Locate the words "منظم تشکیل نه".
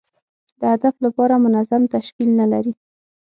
1.45-2.45